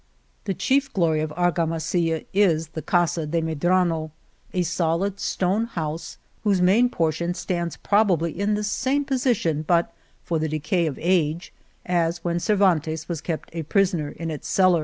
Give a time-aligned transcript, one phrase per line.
[0.45, 4.09] The chief glory of Argamasilla is the Casa de Medrano,
[4.51, 9.93] a solid stone house, whose main portion stands probably in the same position, but
[10.23, 11.53] for the decay of age,
[11.85, 14.79] as when Cervantes was kept a prisoner in its cellar.